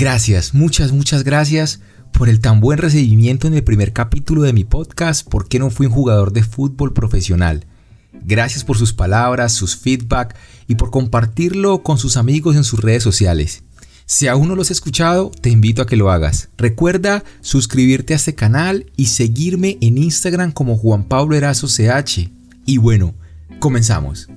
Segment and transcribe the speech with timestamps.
[0.00, 1.80] Gracias, muchas, muchas gracias
[2.12, 5.70] por el tan buen recibimiento en el primer capítulo de mi podcast ¿Por qué no
[5.70, 7.66] fui un jugador de fútbol profesional?
[8.12, 10.36] Gracias por sus palabras, sus feedback
[10.68, 13.64] y por compartirlo con sus amigos en sus redes sociales.
[14.06, 16.48] Si aún no los has escuchado, te invito a que lo hagas.
[16.56, 22.30] Recuerda suscribirte a este canal y seguirme en Instagram como Juan Pablo CH.
[22.66, 23.16] Y bueno,
[23.58, 24.28] comenzamos.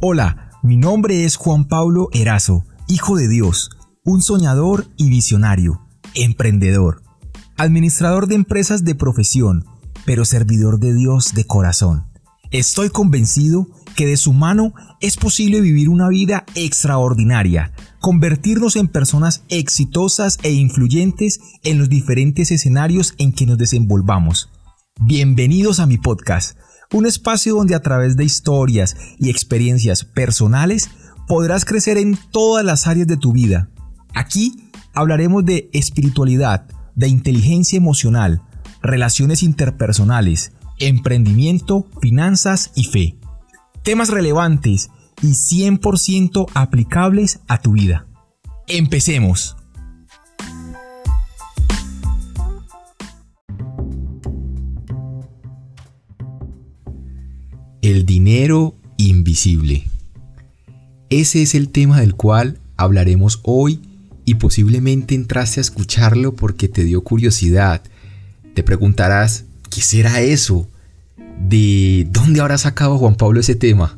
[0.00, 3.70] Hola, mi nombre es Juan Pablo Erazo, hijo de Dios,
[4.04, 5.80] un soñador y visionario,
[6.14, 7.02] emprendedor,
[7.56, 9.64] administrador de empresas de profesión,
[10.06, 12.06] pero servidor de Dios de corazón.
[12.52, 13.66] Estoy convencido
[13.96, 20.52] que de su mano es posible vivir una vida extraordinaria, convertirnos en personas exitosas e
[20.52, 24.48] influyentes en los diferentes escenarios en que nos desenvolvamos.
[25.00, 26.56] Bienvenidos a mi podcast
[26.92, 30.90] un espacio donde a través de historias y experiencias personales
[31.26, 33.68] podrás crecer en todas las áreas de tu vida.
[34.14, 38.42] Aquí hablaremos de espiritualidad, de inteligencia emocional,
[38.82, 43.18] relaciones interpersonales, emprendimiento, finanzas y fe.
[43.82, 44.90] Temas relevantes
[45.22, 48.06] y 100% aplicables a tu vida.
[48.66, 49.57] Empecemos.
[61.10, 63.80] Ese es el tema del cual hablaremos hoy
[64.24, 67.82] y posiblemente entraste a escucharlo porque te dio curiosidad.
[68.54, 70.68] Te preguntarás, ¿qué será eso?
[71.48, 73.96] ¿De dónde habrá sacado Juan Pablo ese tema?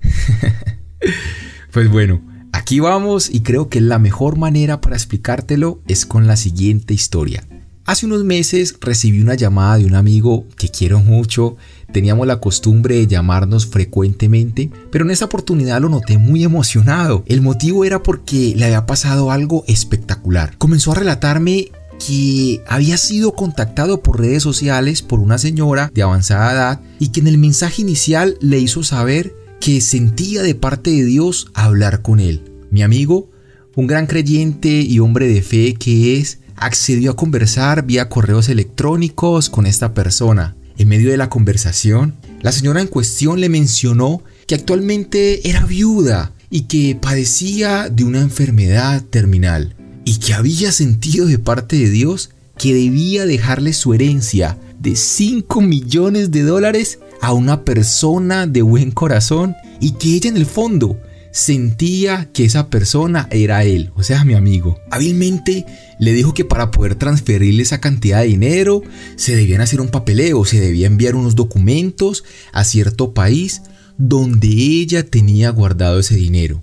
[1.72, 2.22] pues bueno,
[2.52, 7.44] aquí vamos y creo que la mejor manera para explicártelo es con la siguiente historia.
[7.88, 11.56] Hace unos meses recibí una llamada de un amigo que quiero mucho
[11.90, 17.24] Teníamos la costumbre de llamarnos frecuentemente, pero en esta oportunidad lo noté muy emocionado.
[17.26, 20.58] El motivo era porque le había pasado algo espectacular.
[20.58, 21.70] Comenzó a relatarme
[22.06, 27.20] que había sido contactado por redes sociales por una señora de avanzada edad y que
[27.20, 32.20] en el mensaje inicial le hizo saber que sentía de parte de Dios hablar con
[32.20, 32.52] él.
[32.70, 33.30] Mi amigo,
[33.76, 39.50] un gran creyente y hombre de fe que es, accedió a conversar vía correos electrónicos
[39.50, 40.56] con esta persona.
[40.76, 46.32] En medio de la conversación, la señora en cuestión le mencionó que actualmente era viuda
[46.50, 49.74] y que padecía de una enfermedad terminal
[50.04, 55.60] y que había sentido de parte de Dios que debía dejarle su herencia de 5
[55.60, 60.98] millones de dólares a una persona de buen corazón y que ella en el fondo
[61.30, 64.78] sentía que esa persona era él, o sea, mi amigo.
[64.90, 65.66] Hábilmente
[65.98, 68.82] le dijo que para poder transferirle esa cantidad de dinero
[69.16, 73.62] se debían hacer un papeleo, se debía enviar unos documentos a cierto país
[73.96, 76.62] donde ella tenía guardado ese dinero.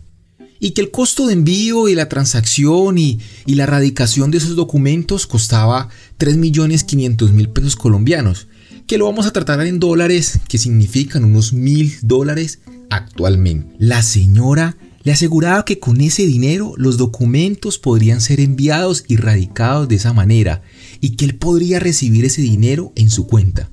[0.60, 4.56] Y que el costo de envío y la transacción y, y la radicación de esos
[4.56, 8.48] documentos costaba 3.500.000 pesos colombianos,
[8.88, 12.60] que lo vamos a tratar en dólares, que significan unos mil dólares
[12.90, 13.76] actualmente.
[13.80, 19.88] La señora le aseguraba que con ese dinero los documentos podrían ser enviados y radicados
[19.88, 20.64] de esa manera
[21.00, 23.70] y que él podría recibir ese dinero en su cuenta.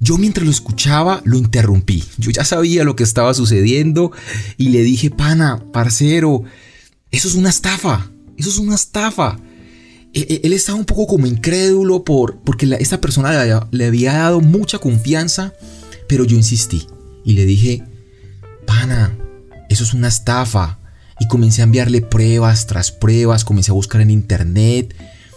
[0.00, 2.02] Yo mientras lo escuchaba lo interrumpí.
[2.16, 4.12] Yo ya sabía lo que estaba sucediendo
[4.56, 6.44] y le dije, pana, parcero,
[7.10, 8.10] eso es una estafa.
[8.38, 9.38] Eso es una estafa.
[10.14, 14.40] E, e, él estaba un poco como incrédulo por, porque esta persona le había dado
[14.40, 15.52] mucha confianza,
[16.08, 16.86] pero yo insistí
[17.24, 17.82] y le dije,
[18.68, 19.18] pana,
[19.70, 20.78] eso es una estafa.
[21.18, 24.94] Y comencé a enviarle pruebas tras pruebas, comencé a buscar en internet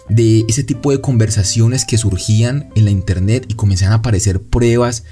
[0.08, 5.04] de ese tipo de conversaciones que surgían en la internet y comenzaron a aparecer pruebas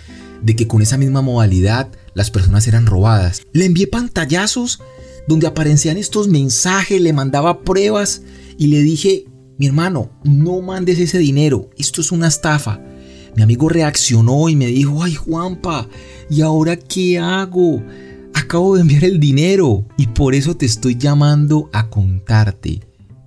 [0.42, 3.42] de que con esa misma modalidad las personas eran robadas.
[3.52, 4.80] Le envié pantallazos
[5.26, 8.22] donde aparecían estos mensajes, le mandaba pruebas
[8.58, 9.24] y le dije,
[9.58, 12.80] mi hermano, no mandes ese dinero, esto es una estafa.
[13.34, 15.88] Mi amigo reaccionó y me dijo, ay Juanpa,
[16.28, 17.82] ¿y ahora qué hago?
[18.50, 22.80] Acabo de enviar el dinero y por eso te estoy llamando a contarte.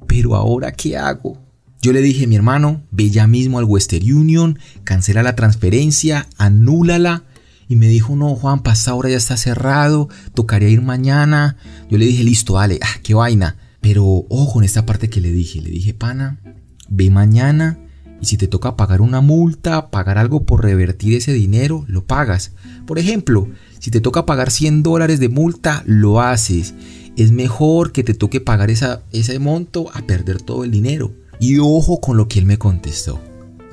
[0.05, 1.41] Pero ahora qué hago?
[1.81, 7.23] Yo le dije, mi hermano, ve ya mismo al Western Union, cancela la transferencia, anúlala.
[7.69, 11.55] Y me dijo, no, Juan, pasa ahora ya está cerrado, tocaría ir mañana.
[11.89, 13.55] Yo le dije, listo, dale, ah, qué vaina.
[13.79, 16.41] Pero ojo en esta parte que le dije, le dije, pana,
[16.89, 17.79] ve mañana
[18.23, 22.53] y si te toca pagar una multa, pagar algo por revertir ese dinero, lo pagas.
[22.85, 23.49] Por ejemplo,
[23.83, 26.73] si te toca pagar 100 dólares de multa, lo haces.
[27.17, 31.11] Es mejor que te toque pagar ese monto a perder todo el dinero.
[31.37, 33.19] Y ojo con lo que él me contestó.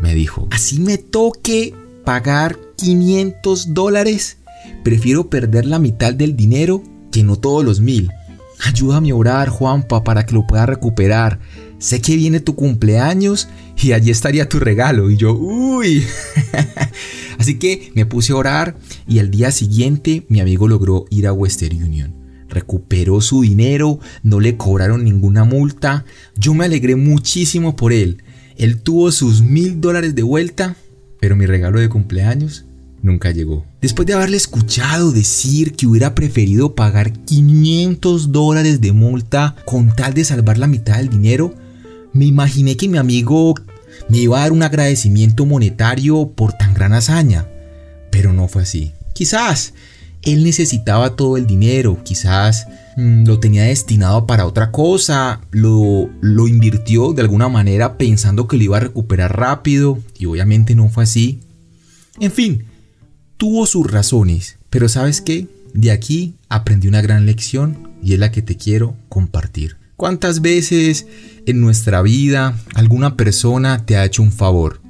[0.00, 4.38] Me dijo, así me toque pagar 500 dólares,
[4.82, 8.10] prefiero perder la mitad del dinero que no todos los mil.
[8.64, 11.38] Ayúdame a orar, Juanpa, para que lo pueda recuperar.
[11.80, 13.48] Sé que viene tu cumpleaños
[13.82, 15.10] y allí estaría tu regalo.
[15.10, 16.04] Y yo, uy.
[17.38, 18.76] Así que me puse a orar
[19.08, 22.14] y al día siguiente mi amigo logró ir a Western Union.
[22.50, 26.04] Recuperó su dinero, no le cobraron ninguna multa.
[26.36, 28.22] Yo me alegré muchísimo por él.
[28.58, 30.76] Él tuvo sus mil dólares de vuelta,
[31.18, 32.66] pero mi regalo de cumpleaños
[33.00, 33.64] nunca llegó.
[33.80, 40.12] Después de haberle escuchado decir que hubiera preferido pagar 500 dólares de multa con tal
[40.12, 41.54] de salvar la mitad del dinero,
[42.12, 43.54] me imaginé que mi amigo
[44.08, 47.46] me iba a dar un agradecimiento monetario por tan gran hazaña.
[48.10, 48.92] Pero no fue así.
[49.12, 49.74] Quizás
[50.22, 52.66] él necesitaba todo el dinero, quizás
[52.96, 58.56] mm, lo tenía destinado para otra cosa, lo, lo invirtió de alguna manera pensando que
[58.56, 61.40] lo iba a recuperar rápido y obviamente no fue así.
[62.18, 62.64] En fin,
[63.36, 65.46] tuvo sus razones, pero ¿sabes qué?
[65.72, 69.76] De aquí aprendí una gran lección y es la que te quiero compartir.
[69.96, 71.06] ¿Cuántas veces
[71.54, 74.80] nuestra vida alguna persona te ha hecho un favor?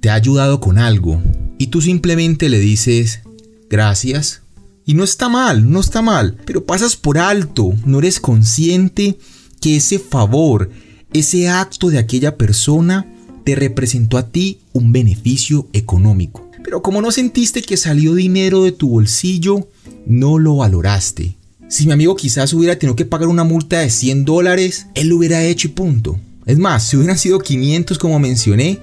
[0.00, 1.22] Te ha ayudado con algo
[1.58, 3.20] y tú simplemente le dices
[3.68, 4.42] gracias.
[4.84, 9.18] Y no está mal, no está mal, pero pasas por alto, no eres consciente
[9.60, 10.70] que ese favor,
[11.12, 13.12] ese acto de aquella persona
[13.44, 16.50] te representó a ti un beneficio económico.
[16.62, 19.68] Pero como no sentiste que salió dinero de tu bolsillo,
[20.04, 21.35] no lo valoraste.
[21.68, 25.16] Si mi amigo quizás hubiera tenido que pagar una multa de 100 dólares, él lo
[25.16, 26.18] hubiera hecho y punto.
[26.44, 28.78] Es más, si hubieran sido 500 como mencioné,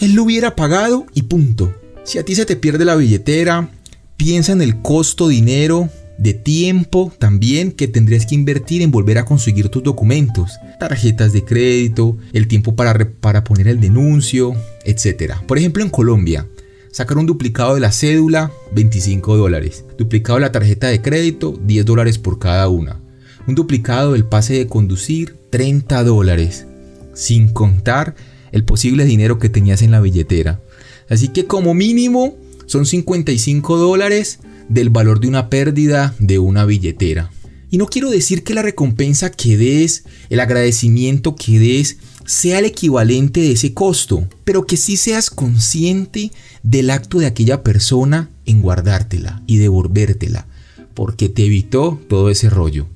[0.00, 1.74] él lo hubiera pagado y punto.
[2.04, 3.68] Si a ti se te pierde la billetera,
[4.16, 9.24] piensa en el costo dinero, de tiempo también que tendrías que invertir en volver a
[9.24, 14.54] conseguir tus documentos, tarjetas de crédito, el tiempo para, para poner el denuncio,
[14.84, 15.34] etc.
[15.48, 16.46] Por ejemplo, en Colombia,
[16.92, 19.84] Sacar un duplicado de la cédula, 25 dólares.
[19.96, 23.00] Duplicado de la tarjeta de crédito, 10 dólares por cada una.
[23.46, 26.66] Un duplicado del pase de conducir, 30 dólares.
[27.14, 28.16] Sin contar
[28.50, 30.60] el posible dinero que tenías en la billetera.
[31.08, 37.30] Así que como mínimo son 55 dólares del valor de una pérdida de una billetera.
[37.70, 41.98] Y no quiero decir que la recompensa que des, el agradecimiento que des,
[42.30, 46.30] sea el equivalente de ese costo, pero que sí seas consciente
[46.62, 50.46] del acto de aquella persona en guardártela y devolvértela,
[50.94, 52.86] porque te evitó todo ese rollo.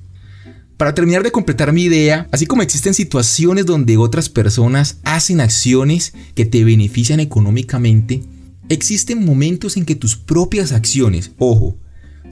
[0.77, 6.13] Para terminar de completar mi idea, así como existen situaciones donde otras personas hacen acciones
[6.33, 8.23] que te benefician económicamente,
[8.69, 11.77] existen momentos en que tus propias acciones, ojo,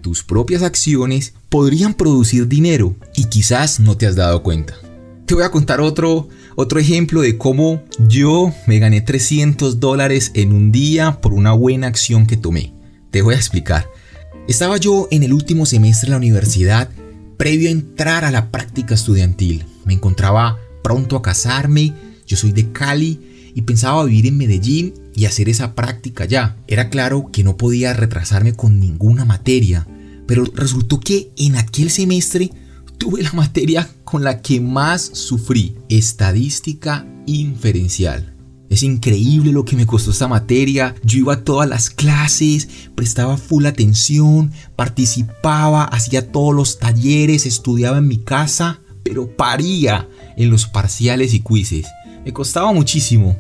[0.01, 4.75] tus propias acciones podrían producir dinero y quizás no te has dado cuenta.
[5.25, 10.53] Te voy a contar otro, otro ejemplo de cómo yo me gané 300 dólares en
[10.53, 12.73] un día por una buena acción que tomé.
[13.11, 13.88] Te voy a explicar.
[14.47, 16.89] Estaba yo en el último semestre de la universidad
[17.38, 19.65] previo a entrar a la práctica estudiantil.
[19.85, 21.94] Me encontraba pronto a casarme,
[22.27, 26.57] yo soy de Cali y pensaba vivir en Medellín y hacer esa práctica ya.
[26.67, 29.88] Era claro que no podía retrasarme con ninguna materia,
[30.27, 32.51] pero resultó que en aquel semestre
[33.03, 38.33] tuve la materia con la que más sufrí, estadística inferencial.
[38.69, 40.95] Es increíble lo que me costó esta materia.
[41.04, 47.97] Yo iba a todas las clases, prestaba full atención, participaba, hacía todos los talleres, estudiaba
[47.97, 51.87] en mi casa, pero paría en los parciales y quizzes.
[52.23, 53.37] Me costaba muchísimo.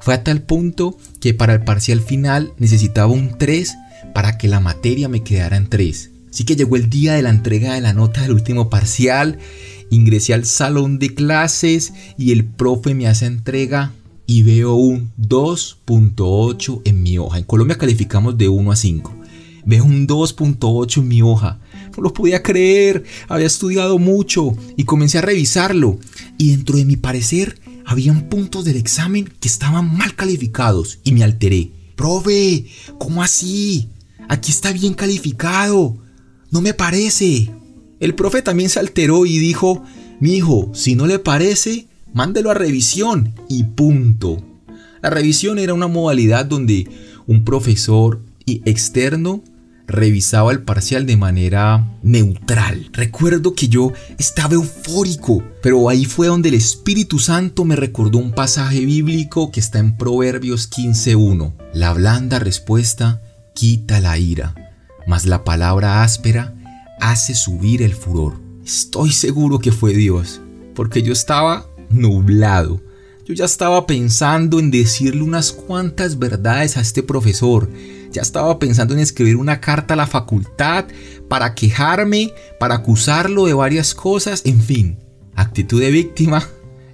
[0.00, 3.76] Fue a tal punto que para el parcial final necesitaba un 3
[4.12, 6.17] para que la materia me quedara en 3.
[6.38, 9.40] Así que llegó el día de la entrega de la nota del último parcial,
[9.90, 13.92] ingresé al salón de clases y el profe me hace entrega
[14.24, 17.38] y veo un 2.8 en mi hoja.
[17.38, 19.16] En Colombia calificamos de 1 a 5.
[19.66, 21.58] Veo un 2.8 en mi hoja.
[21.96, 25.98] No lo podía creer, había estudiado mucho y comencé a revisarlo.
[26.38, 31.24] Y dentro de mi parecer, habían puntos del examen que estaban mal calificados y me
[31.24, 31.72] alteré.
[31.96, 32.66] Profe,
[33.00, 33.88] ¿cómo así?
[34.28, 35.98] Aquí está bien calificado.
[36.50, 37.50] No me parece.
[38.00, 39.82] El profe también se alteró y dijo,
[40.20, 44.42] mi hijo, si no le parece, mándelo a revisión y punto.
[45.02, 46.88] La revisión era una modalidad donde
[47.26, 49.42] un profesor externo
[49.86, 52.88] revisaba el parcial de manera neutral.
[52.92, 58.32] Recuerdo que yo estaba eufórico, pero ahí fue donde el Espíritu Santo me recordó un
[58.32, 61.52] pasaje bíblico que está en Proverbios 15.1.
[61.74, 63.20] La blanda respuesta
[63.54, 64.67] quita la ira
[65.08, 66.54] mas la palabra áspera
[67.00, 68.34] hace subir el furor.
[68.64, 70.42] Estoy seguro que fue Dios,
[70.74, 72.82] porque yo estaba nublado.
[73.24, 77.70] Yo ya estaba pensando en decirle unas cuantas verdades a este profesor.
[78.12, 80.84] Ya estaba pensando en escribir una carta a la facultad
[81.26, 84.98] para quejarme, para acusarlo de varias cosas, en fin,
[85.34, 86.46] actitud de víctima,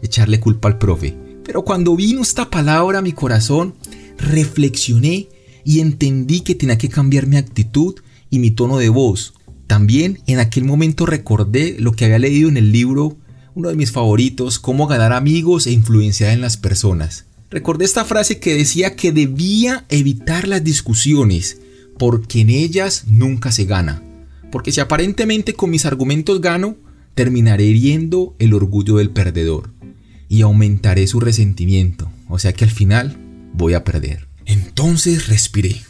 [0.03, 1.17] echarle culpa al profe.
[1.45, 3.75] Pero cuando vino esta palabra a mi corazón,
[4.19, 5.29] reflexioné
[5.65, 7.95] y entendí que tenía que cambiar mi actitud
[8.31, 9.35] y mi tono de voz.
[9.67, 13.17] También en aquel momento recordé lo que había leído en el libro,
[13.55, 17.25] uno de mis favoritos, Cómo ganar amigos e influenciar en las personas.
[17.51, 21.59] Recordé esta frase que decía que debía evitar las discusiones,
[21.99, 24.03] porque en ellas nunca se gana.
[24.51, 26.77] Porque si aparentemente con mis argumentos gano,
[27.15, 29.71] terminaré hiriendo el orgullo del perdedor
[30.29, 32.11] y aumentaré su resentimiento.
[32.29, 33.17] O sea que al final
[33.53, 34.27] voy a perder.
[34.47, 35.83] Entonces respiré.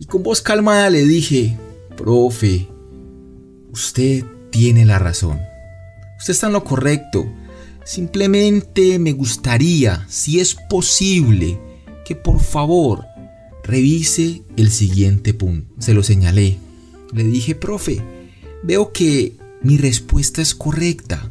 [0.00, 1.56] Y con voz calmada le dije,
[1.96, 2.68] profe,
[3.72, 5.40] usted tiene la razón.
[6.18, 7.26] Usted está en lo correcto.
[7.84, 11.58] Simplemente me gustaría, si es posible,
[12.04, 13.04] que por favor
[13.64, 15.72] revise el siguiente punto.
[15.78, 16.58] Se lo señalé.
[17.12, 18.00] Le dije, profe,
[18.62, 21.30] veo que mi respuesta es correcta,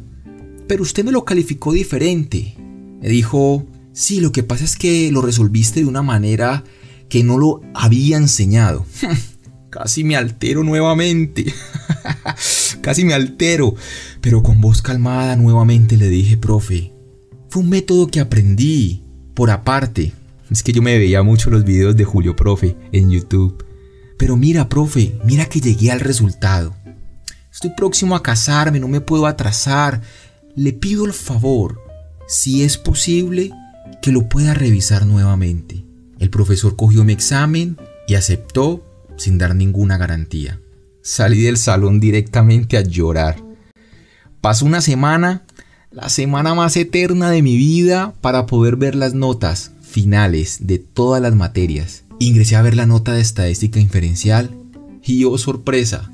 [0.66, 2.54] pero usted me lo calificó diferente.
[3.00, 6.64] Me dijo, sí, lo que pasa es que lo resolviste de una manera
[7.08, 8.86] que no lo había enseñado.
[9.70, 11.46] Casi me altero nuevamente.
[12.82, 13.74] Casi me altero.
[14.20, 16.92] Pero con voz calmada nuevamente le dije, profe,
[17.48, 20.12] fue un método que aprendí por aparte.
[20.50, 23.64] Es que yo me veía mucho los videos de Julio Profe en YouTube.
[24.18, 26.74] Pero mira, profe, mira que llegué al resultado.
[27.50, 30.02] Estoy próximo a casarme, no me puedo atrasar.
[30.54, 31.80] Le pido el favor,
[32.28, 33.50] si es posible,
[34.00, 35.84] que lo pueda revisar nuevamente.
[36.18, 38.84] El profesor cogió mi examen y aceptó
[39.16, 40.60] sin dar ninguna garantía.
[41.02, 43.42] Salí del salón directamente a llorar.
[44.40, 45.42] Pasó una semana,
[45.90, 51.20] la semana más eterna de mi vida, para poder ver las notas finales de todas
[51.20, 52.04] las materias.
[52.18, 54.50] Ingresé a ver la nota de estadística inferencial
[55.04, 56.10] y oh sorpresa,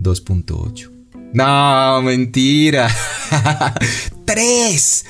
[0.00, 0.90] 2.8.
[1.32, 2.88] No, mentira.
[4.24, 5.04] 3.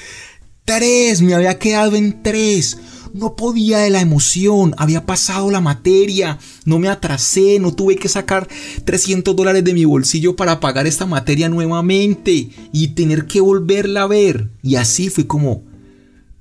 [0.65, 1.23] 3.
[1.23, 2.79] Me había quedado en 3.
[3.15, 8.09] No podía de la emoción, había pasado la materia, no me atrasé, no tuve que
[8.09, 8.49] sacar
[8.85, 14.09] 300 dólares de mi bolsillo para pagar esta materia nuevamente y tener que volverla a
[14.09, 14.51] ver.
[14.65, 15.63] Y así fue como,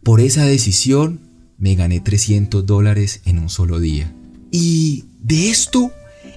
[0.01, 1.19] por esa decisión,
[1.59, 4.11] me gané 300 dólares en un solo día.
[4.49, 5.91] Y de esto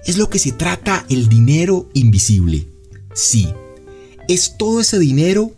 [0.04, 2.68] es lo que se trata el dinero invisible.
[3.14, 3.48] Sí,
[4.28, 5.55] es todo ese dinero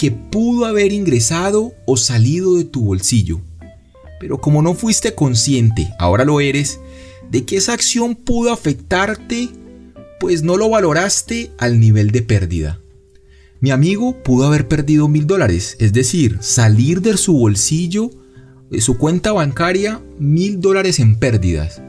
[0.00, 3.42] que pudo haber ingresado o salido de tu bolsillo
[4.20, 6.78] pero como no fuiste consciente, ahora lo eres,
[7.30, 9.48] de que esa acción pudo afectarte,
[10.20, 12.80] pues no lo valoraste al nivel de pérdida.
[13.60, 18.10] Mi amigo pudo haber perdido mil dólares, es decir, salir de su bolsillo,
[18.70, 21.80] de su cuenta bancaria, mil dólares en pérdidas.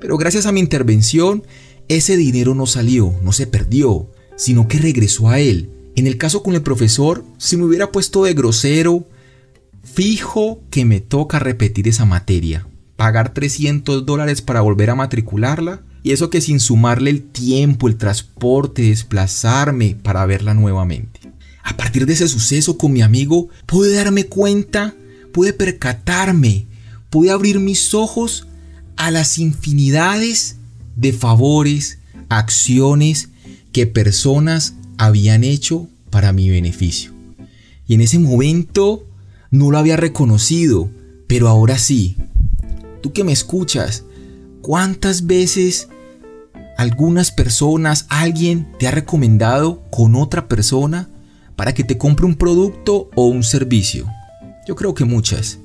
[0.00, 1.44] Pero gracias a mi intervención,
[1.88, 5.73] ese dinero no salió, no se perdió, sino que regresó a él.
[5.96, 9.06] En el caso con el profesor, si me hubiera puesto de grosero,
[9.84, 16.12] Fijo que me toca repetir esa materia, pagar 300 dólares para volver a matricularla y
[16.12, 21.20] eso que sin sumarle el tiempo, el transporte, desplazarme para verla nuevamente.
[21.62, 24.94] A partir de ese suceso con mi amigo pude darme cuenta,
[25.32, 26.66] pude percatarme,
[27.10, 28.46] pude abrir mis ojos
[28.96, 30.56] a las infinidades
[30.96, 31.98] de favores,
[32.30, 33.28] acciones
[33.70, 37.12] que personas habían hecho para mi beneficio.
[37.86, 39.06] Y en ese momento
[39.50, 40.90] no lo había reconocido,
[41.26, 42.16] pero ahora sí.
[43.02, 44.04] Tú que me escuchas,
[44.62, 45.88] ¿cuántas veces
[46.78, 51.08] algunas personas, alguien te ha recomendado con otra persona
[51.56, 54.06] para que te compre un producto o un servicio?
[54.66, 55.58] Yo creo que muchas.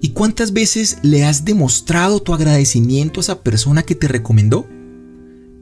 [0.00, 4.66] ¿Y cuántas veces le has demostrado tu agradecimiento a esa persona que te recomendó?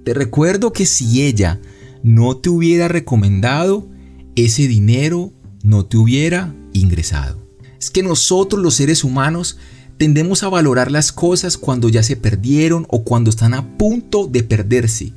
[0.05, 1.59] Te recuerdo que si ella
[2.07, 3.87] no te hubiera recomendado,
[4.35, 5.33] ese dinero
[5.63, 7.47] no te hubiera ingresado
[7.79, 9.59] es que nosotros los seres humanos
[9.99, 14.43] tendemos a valorar las cosas cuando ya se perdieron o cuando están a punto de
[14.43, 15.13] perderse.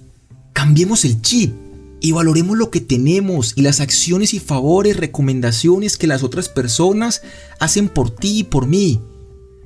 [0.54, 1.54] Cambiemos el chip
[2.02, 7.22] y valoremos lo que tenemos y las acciones y favores, recomendaciones que las otras personas
[7.60, 9.02] hacen por ti y por mí.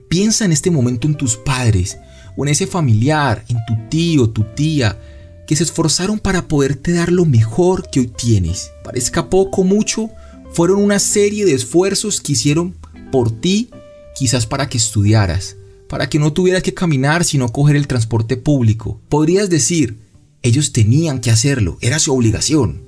[0.09, 1.97] Piensa en este momento en tus padres
[2.37, 4.99] o en ese familiar, en tu tío, tu tía,
[5.55, 8.71] se esforzaron para poderte dar lo mejor que hoy tienes.
[8.83, 10.09] Parezca poco mucho,
[10.51, 12.75] fueron una serie de esfuerzos que hicieron
[13.11, 13.69] por ti,
[14.15, 15.57] quizás para que estudiaras,
[15.89, 18.99] para que no tuvieras que caminar sino coger el transporte público.
[19.09, 19.97] Podrías decir,
[20.41, 22.83] ellos tenían que hacerlo, era su obligación.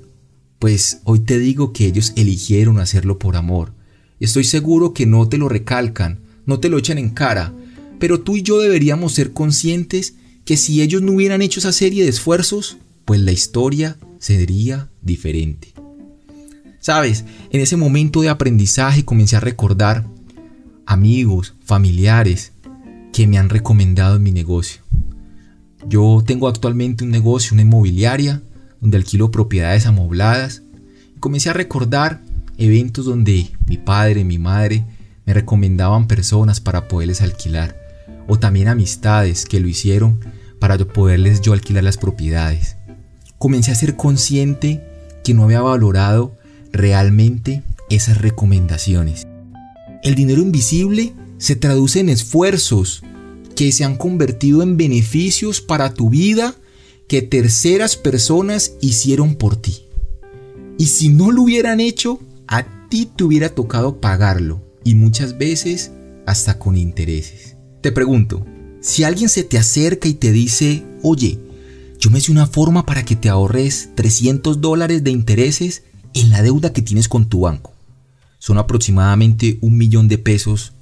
[0.58, 3.76] Pues hoy te digo que ellos eligieron hacerlo por amor
[4.18, 7.52] Estoy seguro que no te lo recalcan, no te lo echan en cara,
[7.98, 10.14] pero tú y yo deberíamos ser conscientes
[10.46, 15.74] que si ellos no hubieran hecho esa serie de esfuerzos, pues la historia sería diferente.
[16.78, 20.06] Sabes, en ese momento de aprendizaje comencé a recordar
[20.86, 22.52] amigos, familiares
[23.12, 24.82] que me han recomendado en mi negocio.
[25.88, 28.40] Yo tengo actualmente un negocio, una inmobiliaria,
[28.80, 30.62] donde alquilo propiedades amobladas.
[31.16, 32.22] Y comencé a recordar
[32.56, 34.84] eventos donde mi padre, mi madre
[35.24, 37.76] me recomendaban personas para poderles alquilar.
[38.28, 40.20] O también amistades que lo hicieron
[40.58, 42.76] para poderles yo alquilar las propiedades.
[43.38, 44.82] Comencé a ser consciente
[45.24, 46.36] que no había valorado
[46.72, 49.26] realmente esas recomendaciones.
[50.02, 53.02] El dinero invisible se traduce en esfuerzos,
[53.54, 56.54] que se han convertido en beneficios para tu vida
[57.08, 59.86] que terceras personas hicieron por ti.
[60.78, 65.92] Y si no lo hubieran hecho, a ti te hubiera tocado pagarlo y muchas veces
[66.26, 67.56] hasta con intereses.
[67.80, 68.44] Te pregunto,
[68.86, 71.40] si alguien se te acerca y te dice, oye,
[71.98, 75.82] yo me sé una forma para que te ahorres 300 dólares de intereses
[76.14, 77.74] en la deuda que tienes con tu banco.
[78.38, 80.72] Son aproximadamente un millón de pesos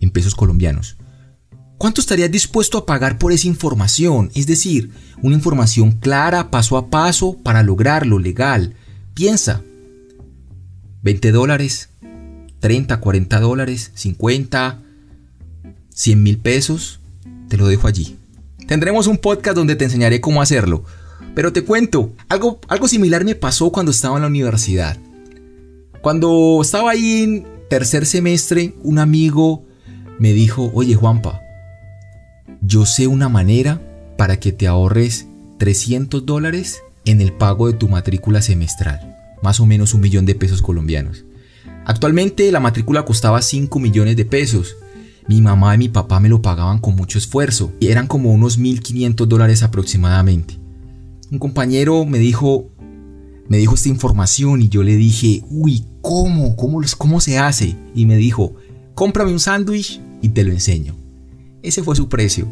[0.00, 0.98] en pesos colombianos.
[1.78, 4.30] ¿Cuánto estarías dispuesto a pagar por esa información?
[4.36, 8.76] Es decir, una información clara, paso a paso, para lograrlo legal.
[9.14, 9.64] Piensa.
[11.02, 11.88] 20 dólares,
[12.60, 14.80] 30, 40 dólares, 50,
[15.92, 17.00] 100 mil pesos.
[17.48, 18.16] Te lo dejo allí.
[18.66, 20.84] Tendremos un podcast donde te enseñaré cómo hacerlo.
[21.34, 24.96] Pero te cuento, algo, algo similar me pasó cuando estaba en la universidad.
[26.00, 29.64] Cuando estaba ahí en tercer semestre, un amigo
[30.18, 31.40] me dijo, oye Juanpa,
[32.60, 33.80] yo sé una manera
[34.16, 35.26] para que te ahorres
[35.58, 40.34] 300 dólares en el pago de tu matrícula semestral, más o menos un millón de
[40.34, 41.24] pesos colombianos.
[41.84, 44.76] Actualmente la matrícula costaba 5 millones de pesos.
[45.28, 48.58] Mi mamá y mi papá me lo pagaban con mucho esfuerzo y eran como unos
[48.58, 50.58] 1.500 dólares aproximadamente.
[51.30, 52.70] Un compañero me dijo,
[53.48, 56.54] me dijo esta información y yo le dije, uy, ¿cómo?
[56.56, 57.76] ¿Cómo, cómo se hace?
[57.94, 58.54] Y me dijo,
[58.94, 60.94] cómprame un sándwich y te lo enseño.
[61.62, 62.46] Ese fue su precio.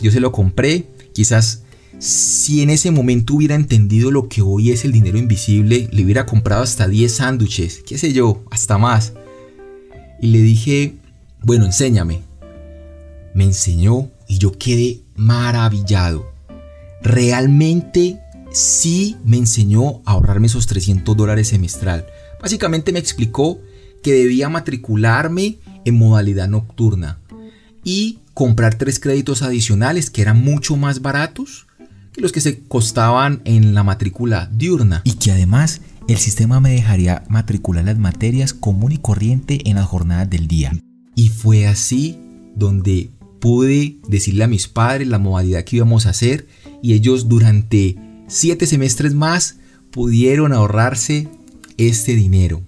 [0.00, 1.62] Yo se lo compré, quizás
[1.98, 6.26] si en ese momento hubiera entendido lo que hoy es el dinero invisible, le hubiera
[6.26, 9.14] comprado hasta 10 sándwiches, qué sé yo, hasta más.
[10.20, 10.94] Y le dije,
[11.46, 12.22] bueno, enséñame.
[13.32, 16.28] Me enseñó y yo quedé maravillado.
[17.04, 18.18] Realmente
[18.50, 22.04] sí me enseñó a ahorrarme esos 300 dólares semestral.
[22.42, 23.60] Básicamente me explicó
[24.02, 27.20] que debía matricularme en modalidad nocturna
[27.84, 31.68] y comprar tres créditos adicionales que eran mucho más baratos
[32.12, 35.00] que los que se costaban en la matrícula diurna.
[35.04, 39.86] Y que además el sistema me dejaría matricular las materias común y corriente en las
[39.86, 40.72] jornadas del día.
[41.16, 42.20] Y fue así
[42.54, 46.46] donde pude decirle a mis padres la modalidad que íbamos a hacer
[46.80, 47.96] y ellos durante
[48.28, 49.58] siete semestres más
[49.90, 51.28] pudieron ahorrarse
[51.76, 52.62] este dinero.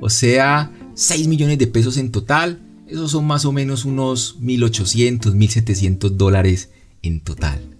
[0.00, 5.32] O sea, 6 millones de pesos en total esos son más o menos unos 1.800,
[5.32, 6.70] 1.700 dólares
[7.02, 7.78] en total.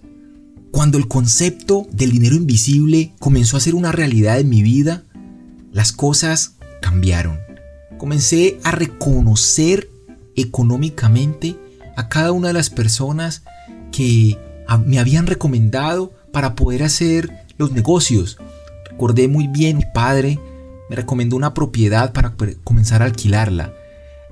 [0.71, 5.03] Cuando el concepto del dinero invisible comenzó a ser una realidad en mi vida,
[5.73, 7.37] las cosas cambiaron.
[7.97, 9.89] Comencé a reconocer
[10.41, 11.55] económicamente
[11.95, 13.43] a cada una de las personas
[13.91, 14.37] que
[14.85, 18.37] me habían recomendado para poder hacer los negocios.
[18.89, 20.39] Recordé muy bien, mi padre
[20.89, 23.73] me recomendó una propiedad para comenzar a alquilarla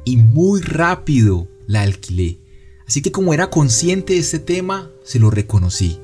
[0.06, 2.40] y muy rápido la alquilé.
[2.88, 6.00] Así que como era consciente de este tema, se lo reconocí.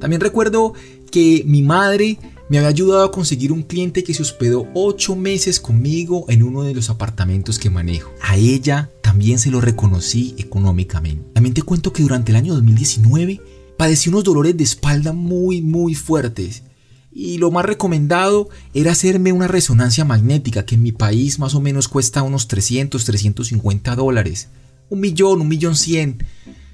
[0.00, 0.72] También recuerdo
[1.10, 2.18] que mi madre
[2.48, 6.62] me había ayudado a conseguir un cliente que se hospedó 8 meses conmigo en uno
[6.62, 8.10] de los apartamentos que manejo.
[8.22, 11.32] A ella también se lo reconocí económicamente.
[11.34, 13.40] También te cuento que durante el año 2019
[13.76, 16.62] padecí unos dolores de espalda muy muy fuertes
[17.10, 21.60] y lo más recomendado era hacerme una resonancia magnética que en mi país más o
[21.60, 24.50] menos cuesta unos 300, 350 dólares.
[24.90, 26.24] Un millón, un millón cien,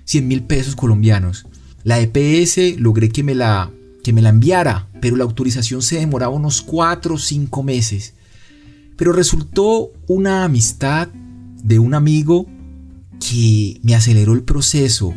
[0.05, 1.47] cien mil pesos colombianos.
[1.85, 3.71] La EPS logré que me la,
[4.05, 8.13] que me la enviara, pero la autorización se demoraba unos 4 o 5 meses.
[8.95, 11.09] Pero resultó una amistad
[11.63, 12.47] de un amigo
[13.21, 15.15] que me aceleró el proceso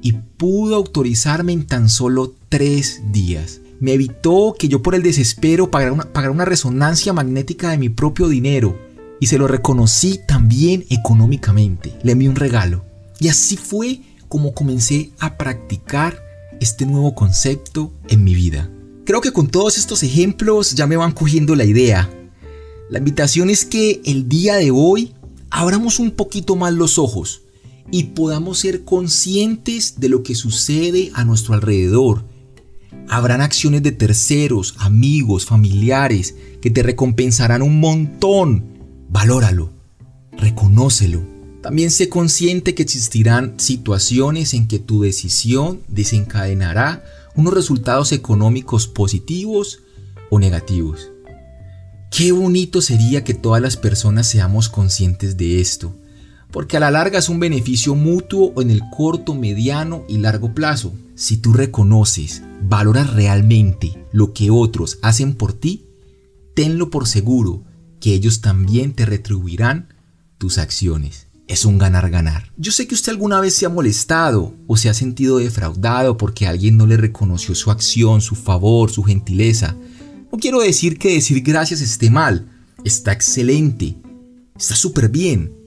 [0.00, 5.68] y pudo autorizarme en tan solo 3 días me evitó que yo por el desespero
[5.68, 8.78] pagara una, una resonancia magnética de mi propio dinero.
[9.18, 11.92] Y se lo reconocí también económicamente.
[12.04, 12.84] Le envié un regalo.
[13.18, 16.16] Y así fue como comencé a practicar
[16.60, 18.70] este nuevo concepto en mi vida.
[19.04, 22.08] Creo que con todos estos ejemplos ya me van cogiendo la idea.
[22.88, 25.12] La invitación es que el día de hoy
[25.52, 27.42] abramos un poquito más los ojos
[27.90, 32.24] y podamos ser conscientes de lo que sucede a nuestro alrededor.
[33.08, 38.64] Habrán acciones de terceros, amigos, familiares que te recompensarán un montón.
[39.10, 39.70] Valóralo,
[40.32, 41.22] reconócelo.
[41.60, 47.04] También sé consciente que existirán situaciones en que tu decisión desencadenará
[47.36, 49.80] unos resultados económicos positivos
[50.30, 51.10] o negativos.
[52.16, 55.94] Qué bonito sería que todas las personas seamos conscientes de esto
[56.52, 60.92] porque a la larga es un beneficio mutuo en el corto, mediano y largo plazo.
[61.16, 65.86] Si tú reconoces, valoras realmente lo que otros hacen por ti,
[66.54, 67.64] tenlo por seguro
[68.00, 69.94] que ellos también te retribuirán
[70.36, 71.28] tus acciones.
[71.48, 72.52] Es un ganar-ganar.
[72.56, 76.46] Yo sé que usted alguna vez se ha molestado o se ha sentido defraudado porque
[76.46, 79.74] alguien no le reconoció su acción, su favor, su gentileza.
[80.32, 82.48] No quiero decir que decir gracias esté mal.
[82.84, 83.96] Está excelente.
[84.56, 85.62] Está súper bien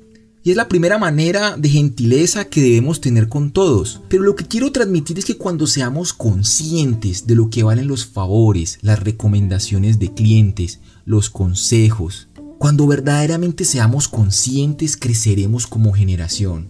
[0.45, 4.04] y es la primera manera de gentileza que debemos tener con todos.
[4.10, 8.06] Pero lo que quiero transmitir es que cuando seamos conscientes de lo que valen los
[8.06, 12.28] favores, las recomendaciones de clientes, los consejos,
[12.60, 16.69] cuando verdaderamente seamos conscientes creceremos como generación.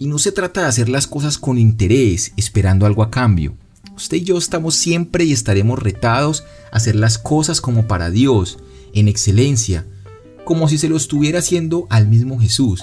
[0.00, 3.56] Y no se trata de hacer las cosas con interés, esperando algo a cambio.
[3.96, 8.58] Usted y yo estamos siempre y estaremos retados a hacer las cosas como para Dios,
[8.92, 9.86] en excelencia,
[10.44, 12.82] como si se lo estuviera haciendo al mismo Jesús.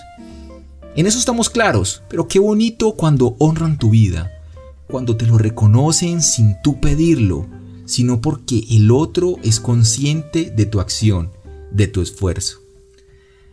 [0.95, 4.31] En eso estamos claros, pero qué bonito cuando honran tu vida,
[4.87, 7.47] cuando te lo reconocen sin tú pedirlo,
[7.85, 11.31] sino porque el otro es consciente de tu acción,
[11.71, 12.59] de tu esfuerzo.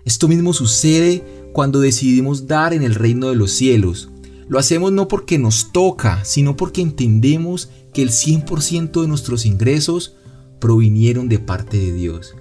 [0.05, 4.09] Esto mismo sucede cuando decidimos dar en el reino de los cielos.
[4.51, 10.17] Lo hacemos no porque nos toca, sino porque entendemos que el 100% de nuestros ingresos
[10.59, 12.35] provinieron de parte de Dios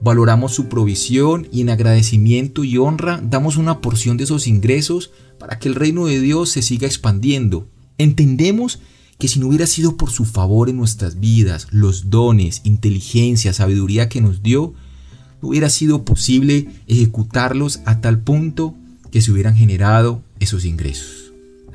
[0.00, 5.58] valoramos su provisión y en agradecimiento y honra damos una porción de esos ingresos para
[5.58, 7.68] que el reino de Dios se siga expandiendo.
[7.98, 8.80] Entendemos
[9.18, 14.08] que si no hubiera sido por su favor en nuestras vidas, los dones, inteligencia, sabiduría
[14.08, 14.74] que nos dio,
[15.42, 18.74] no hubiera sido posible ejecutarlos a tal punto
[19.10, 21.17] que se hubieran generado esos ingresos.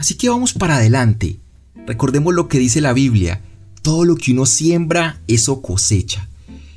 [0.03, 1.39] Así que vamos para adelante.
[1.87, 3.41] Recordemos lo que dice la Biblia,
[3.81, 6.27] todo lo que uno siembra, eso cosecha.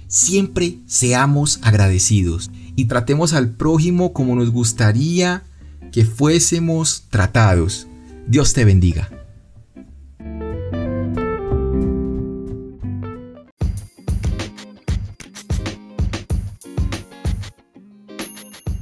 [0.07, 5.43] Siempre seamos agradecidos y tratemos al prójimo como nos gustaría
[5.91, 7.89] que fuésemos tratados.
[8.29, 9.11] Dios te bendiga.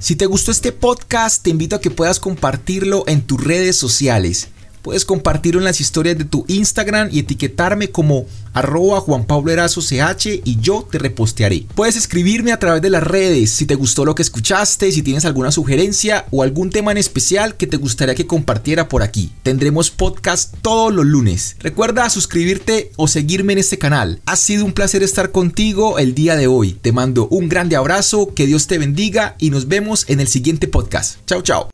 [0.05, 4.49] Si te gustó este podcast, te invito a que puedas compartirlo en tus redes sociales.
[4.85, 10.43] Puedes compartirlo en las historias de tu Instagram y etiquetarme como arroba Juan Pablo CH
[10.45, 11.65] y yo te repostearé.
[11.75, 15.25] Puedes escribirme a través de las redes si te gustó lo que escuchaste, si tienes
[15.25, 19.33] alguna sugerencia o algún tema en especial que te gustaría que compartiera por aquí.
[19.43, 21.57] Tendremos podcast todos los lunes.
[21.61, 24.21] Recuerda suscribirte o seguirme en este canal.
[24.27, 26.75] Ha sido un placer estar contigo el día de hoy.
[26.75, 30.69] Te mando un grande abrazo, que Dios te bendiga y nos vemos en el siguiente
[30.69, 31.21] podcast.
[31.25, 31.71] Chao, chao.